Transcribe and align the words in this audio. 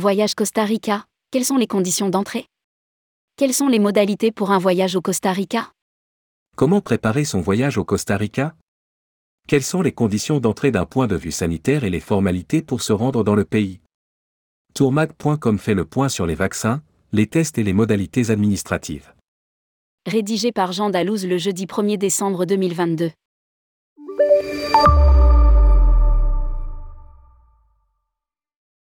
Voyage 0.00 0.36
Costa 0.36 0.62
Rica, 0.62 1.06
quelles 1.32 1.44
sont 1.44 1.56
les 1.56 1.66
conditions 1.66 2.08
d'entrée? 2.08 2.46
Quelles 3.36 3.52
sont 3.52 3.66
les 3.66 3.80
modalités 3.80 4.30
pour 4.30 4.52
un 4.52 4.58
voyage 4.58 4.94
au 4.94 5.00
Costa 5.00 5.32
Rica? 5.32 5.72
Comment 6.54 6.80
préparer 6.80 7.24
son 7.24 7.40
voyage 7.40 7.78
au 7.78 7.84
Costa 7.84 8.16
Rica? 8.16 8.54
Quelles 9.48 9.64
sont 9.64 9.82
les 9.82 9.90
conditions 9.90 10.38
d'entrée 10.38 10.70
d'un 10.70 10.86
point 10.86 11.08
de 11.08 11.16
vue 11.16 11.32
sanitaire 11.32 11.82
et 11.82 11.90
les 11.90 11.98
formalités 11.98 12.62
pour 12.62 12.80
se 12.80 12.92
rendre 12.92 13.24
dans 13.24 13.34
le 13.34 13.44
pays? 13.44 13.80
Tourmag.com 14.72 15.58
fait 15.58 15.74
le 15.74 15.84
point 15.84 16.08
sur 16.08 16.26
les 16.26 16.36
vaccins, 16.36 16.80
les 17.10 17.26
tests 17.26 17.58
et 17.58 17.64
les 17.64 17.72
modalités 17.72 18.30
administratives. 18.30 19.12
Rédigé 20.06 20.52
par 20.52 20.70
Jean 20.70 20.90
Dalouse 20.90 21.26
le 21.26 21.38
jeudi 21.38 21.66
1er 21.66 21.98
décembre 21.98 22.44
2022. 22.44 23.10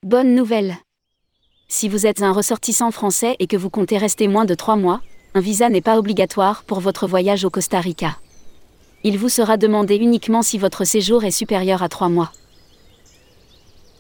Bonne 0.05 0.37
nouvelle 0.37 0.77
Si 1.73 1.89
vous 1.89 2.05
êtes 2.05 2.21
un 2.21 2.33
ressortissant 2.33 2.91
français 2.91 3.37
et 3.39 3.47
que 3.47 3.57
vous 3.57 3.71
comptez 3.71 3.97
rester 3.97 4.27
moins 4.27 4.45
de 4.45 4.57
3 4.57 4.75
mois, 4.75 5.01
un 5.35 5.41
visa 5.41 5.69
n'est 5.69 5.81
pas 5.81 5.99
obligatoire 5.99 6.65
pour 6.65 6.81
votre 6.81 7.07
voyage 7.07 7.45
au 7.45 7.51
Costa 7.51 7.79
Rica. 7.79 8.19
Il 9.05 9.17
vous 9.19 9.29
sera 9.29 9.57
demandé 9.57 9.95
uniquement 9.95 10.43
si 10.43 10.59
votre 10.59 10.85
séjour 10.85 11.23
est 11.23 11.31
supérieur 11.31 11.85
à 11.85 11.89
3 11.89 12.09
mois. 12.09 12.33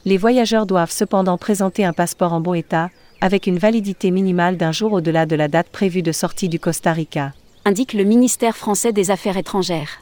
Les 0.04 0.16
voyageurs 0.16 0.66
doivent 0.66 0.90
cependant 0.90 1.38
présenter 1.38 1.84
un 1.84 1.92
passeport 1.92 2.32
en 2.32 2.40
bon 2.40 2.54
état, 2.54 2.90
avec 3.20 3.46
une 3.46 3.58
validité 3.58 4.10
minimale 4.10 4.56
d'un 4.56 4.72
jour 4.72 4.92
au-delà 4.92 5.24
de 5.24 5.36
la 5.36 5.46
date 5.46 5.68
prévue 5.68 6.02
de 6.02 6.10
sortie 6.10 6.48
du 6.48 6.58
Costa 6.58 6.92
Rica, 6.92 7.34
indique 7.64 7.92
le 7.92 8.02
ministère 8.02 8.56
français 8.56 8.92
des 8.92 9.12
Affaires 9.12 9.36
étrangères. 9.36 10.00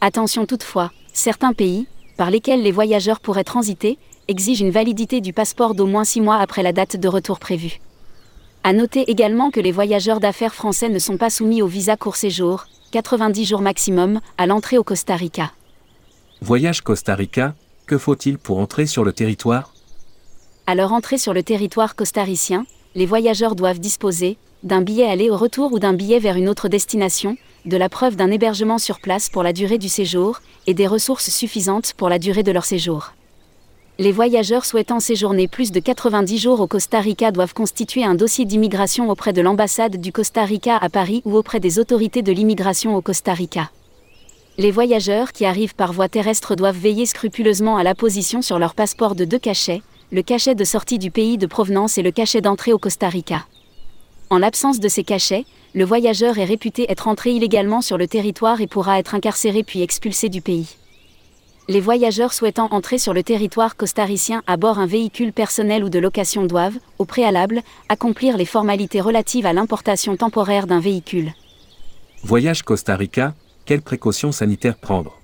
Attention 0.00 0.46
toutefois, 0.46 0.90
certains 1.12 1.52
pays, 1.52 1.86
par 2.16 2.32
lesquels 2.32 2.62
les 2.62 2.72
voyageurs 2.72 3.20
pourraient 3.20 3.44
transiter, 3.44 3.98
exigent 4.32 4.64
une 4.64 4.72
validité 4.72 5.20
du 5.20 5.34
passeport 5.34 5.74
d'au 5.74 5.86
moins 5.86 6.04
6 6.04 6.22
mois 6.22 6.38
après 6.38 6.62
la 6.62 6.72
date 6.72 6.96
de 6.96 7.06
retour 7.06 7.38
prévue. 7.38 7.80
À 8.64 8.72
noter 8.72 9.10
également 9.10 9.50
que 9.50 9.60
les 9.60 9.72
voyageurs 9.72 10.20
d'affaires 10.20 10.54
français 10.54 10.88
ne 10.88 10.98
sont 10.98 11.18
pas 11.18 11.28
soumis 11.28 11.60
au 11.60 11.66
visa 11.66 11.98
court 11.98 12.16
séjour, 12.16 12.64
90 12.92 13.44
jours 13.44 13.60
maximum, 13.60 14.20
à 14.38 14.46
l'entrée 14.46 14.78
au 14.78 14.84
Costa 14.84 15.16
Rica. 15.16 15.52
Voyage 16.40 16.80
Costa 16.80 17.14
Rica, 17.14 17.54
que 17.86 17.98
faut-il 17.98 18.38
pour 18.38 18.58
entrer 18.58 18.86
sur 18.86 19.04
le 19.04 19.12
territoire? 19.12 19.74
À 20.66 20.74
leur 20.74 20.94
entrée 20.94 21.18
sur 21.18 21.34
le 21.34 21.42
territoire 21.42 21.94
costaricien, 21.94 22.64
les 22.94 23.04
voyageurs 23.04 23.54
doivent 23.54 23.80
disposer 23.80 24.38
d'un 24.62 24.80
billet 24.80 25.06
aller 25.06 25.28
au 25.28 25.36
retour 25.36 25.74
ou 25.74 25.78
d'un 25.78 25.92
billet 25.92 26.20
vers 26.20 26.36
une 26.36 26.48
autre 26.48 26.68
destination, 26.68 27.36
de 27.66 27.76
la 27.76 27.90
preuve 27.90 28.16
d'un 28.16 28.30
hébergement 28.30 28.78
sur 28.78 28.98
place 29.00 29.28
pour 29.28 29.42
la 29.42 29.52
durée 29.52 29.78
du 29.78 29.90
séjour, 29.90 30.40
et 30.66 30.72
des 30.72 30.86
ressources 30.86 31.28
suffisantes 31.28 31.92
pour 31.98 32.08
la 32.08 32.18
durée 32.18 32.44
de 32.44 32.52
leur 32.52 32.64
séjour. 32.64 33.12
Les 33.98 34.10
voyageurs 34.10 34.64
souhaitant 34.64 35.00
séjourner 35.00 35.48
plus 35.48 35.70
de 35.70 35.78
90 35.78 36.38
jours 36.38 36.60
au 36.60 36.66
Costa 36.66 36.98
Rica 36.98 37.30
doivent 37.30 37.52
constituer 37.52 38.02
un 38.02 38.14
dossier 38.14 38.46
d'immigration 38.46 39.10
auprès 39.10 39.34
de 39.34 39.42
l'ambassade 39.42 39.98
du 39.98 40.12
Costa 40.12 40.46
Rica 40.46 40.78
à 40.78 40.88
Paris 40.88 41.20
ou 41.26 41.36
auprès 41.36 41.60
des 41.60 41.78
autorités 41.78 42.22
de 42.22 42.32
l'immigration 42.32 42.96
au 42.96 43.02
Costa 43.02 43.34
Rica. 43.34 43.70
Les 44.56 44.70
voyageurs 44.70 45.32
qui 45.32 45.44
arrivent 45.44 45.74
par 45.74 45.92
voie 45.92 46.08
terrestre 46.08 46.56
doivent 46.56 46.78
veiller 46.78 47.04
scrupuleusement 47.04 47.76
à 47.76 47.82
la 47.82 47.94
position 47.94 48.40
sur 48.40 48.58
leur 48.58 48.74
passeport 48.74 49.14
de 49.14 49.26
deux 49.26 49.38
cachets, 49.38 49.82
le 50.10 50.22
cachet 50.22 50.54
de 50.54 50.64
sortie 50.64 50.98
du 50.98 51.10
pays 51.10 51.36
de 51.36 51.46
provenance 51.46 51.98
et 51.98 52.02
le 52.02 52.12
cachet 52.12 52.40
d'entrée 52.40 52.72
au 52.72 52.78
Costa 52.78 53.10
Rica. 53.10 53.44
En 54.30 54.38
l'absence 54.38 54.80
de 54.80 54.88
ces 54.88 55.04
cachets, 55.04 55.44
le 55.74 55.84
voyageur 55.84 56.38
est 56.38 56.44
réputé 56.44 56.90
être 56.90 57.08
entré 57.08 57.32
illégalement 57.32 57.82
sur 57.82 57.98
le 57.98 58.08
territoire 58.08 58.62
et 58.62 58.66
pourra 58.66 58.98
être 58.98 59.14
incarcéré 59.14 59.62
puis 59.62 59.82
expulsé 59.82 60.30
du 60.30 60.40
pays. 60.40 60.76
Les 61.68 61.80
voyageurs 61.80 62.32
souhaitant 62.32 62.66
entrer 62.72 62.98
sur 62.98 63.14
le 63.14 63.22
territoire 63.22 63.76
costaricien 63.76 64.42
à 64.48 64.56
bord 64.56 64.80
un 64.80 64.86
véhicule 64.86 65.32
personnel 65.32 65.84
ou 65.84 65.90
de 65.90 66.00
location 66.00 66.44
doivent, 66.44 66.78
au 66.98 67.04
préalable, 67.04 67.62
accomplir 67.88 68.36
les 68.36 68.44
formalités 68.44 69.00
relatives 69.00 69.46
à 69.46 69.52
l'importation 69.52 70.16
temporaire 70.16 70.66
d'un 70.66 70.80
véhicule. 70.80 71.32
Voyage 72.24 72.64
Costa 72.64 72.96
Rica, 72.96 73.34
quelles 73.64 73.80
précautions 73.80 74.32
sanitaires 74.32 74.76
prendre? 74.76 75.20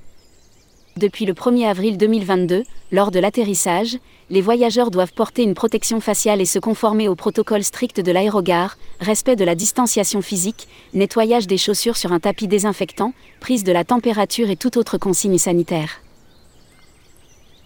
Depuis 0.96 1.26
le 1.26 1.32
1er 1.32 1.66
avril 1.66 1.98
2022, 1.98 2.62
lors 2.92 3.10
de 3.10 3.18
l'atterrissage, 3.18 3.98
les 4.30 4.40
voyageurs 4.40 4.92
doivent 4.92 5.12
porter 5.12 5.42
une 5.42 5.54
protection 5.54 6.00
faciale 6.00 6.40
et 6.40 6.44
se 6.44 6.60
conformer 6.60 7.08
au 7.08 7.16
protocole 7.16 7.64
strict 7.64 8.00
de 8.00 8.12
l'aérogare, 8.12 8.78
respect 9.00 9.36
de 9.36 9.44
la 9.44 9.56
distanciation 9.56 10.22
physique, 10.22 10.68
nettoyage 10.94 11.48
des 11.48 11.58
chaussures 11.58 11.96
sur 11.96 12.12
un 12.12 12.20
tapis 12.20 12.46
désinfectant, 12.46 13.12
prise 13.40 13.64
de 13.64 13.72
la 13.72 13.82
température 13.82 14.50
et 14.50 14.56
toute 14.56 14.76
autre 14.76 14.98
consigne 14.98 15.38
sanitaire. 15.38 16.00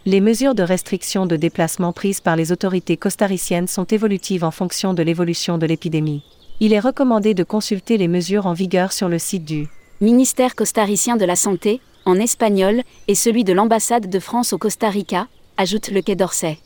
Les 0.04 0.20
mesures 0.20 0.56
de 0.56 0.64
restriction 0.64 1.26
de 1.26 1.36
déplacement 1.36 1.92
prises 1.92 2.20
par 2.20 2.34
les 2.34 2.50
autorités 2.50 2.96
costariciennes 2.96 3.68
sont 3.68 3.84
évolutives 3.84 4.42
en 4.42 4.50
fonction 4.50 4.94
de 4.94 5.02
l'évolution 5.04 5.58
de 5.58 5.66
l'épidémie. 5.66 6.24
Il 6.58 6.72
est 6.72 6.80
recommandé 6.80 7.34
de 7.34 7.44
consulter 7.44 7.98
les 7.98 8.08
mesures 8.08 8.46
en 8.46 8.52
vigueur 8.52 8.92
sur 8.92 9.08
le 9.08 9.20
site 9.20 9.44
du 9.44 9.68
ministère 10.00 10.56
costaricien 10.56 11.16
de 11.16 11.24
la 11.24 11.36
Santé, 11.36 11.80
en 12.04 12.16
espagnol, 12.16 12.82
et 13.06 13.14
celui 13.14 13.44
de 13.44 13.52
l'ambassade 13.52 14.10
de 14.10 14.18
France 14.18 14.52
au 14.52 14.58
Costa 14.58 14.90
Rica, 14.90 15.28
ajoute 15.56 15.88
le 15.92 16.02
Quai 16.02 16.16
d'Orsay. 16.16 16.58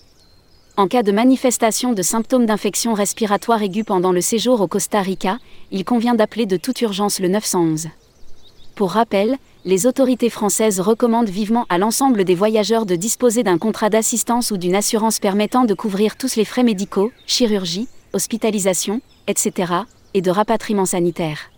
En 0.79 0.89
cas 0.89 1.03
de 1.03 1.13
manifestation 1.13 1.93
de 1.93 2.01
symptômes 2.01 2.47
d'infection 2.47 2.95
respiratoire 2.95 3.63
aiguë 3.63 3.85
pendant 3.85 4.13
le 4.13 4.23
séjour 4.23 4.63
au 4.63 4.67
Costa 4.67 5.03
Rica, 5.03 5.39
il 5.71 5.85
convient 5.85 6.15
d'appeler 6.15 6.47
de 6.47 6.57
toute 6.57 6.81
urgence 6.81 7.21
le 7.21 7.29
911. 7.29 7.89
Pour 8.77 8.91
rappel, 8.91 9.39
les 9.65 9.87
autorités 9.87 10.29
françaises 10.29 10.81
recommandent 10.81 11.31
vivement 11.31 11.65
à 11.71 11.79
l'ensemble 11.79 12.25
des 12.25 12.35
voyageurs 12.35 12.85
de 12.85 12.95
disposer 12.95 13.43
d'un 13.43 13.57
contrat 13.57 13.89
d'assistance 13.89 14.51
ou 14.51 14.59
d'une 14.59 14.75
assurance 14.75 15.19
permettant 15.19 15.65
de 15.65 15.73
couvrir 15.73 16.19
tous 16.19 16.37
les 16.37 16.45
frais 16.45 16.63
médicaux, 16.63 17.11
chirurgie, 17.27 17.89
hospitalisation, 18.13 19.01
etc., 19.29 19.73
et 20.13 20.21
de 20.21 20.31
rapatriement 20.31 20.85
sanitaire. 20.85 21.51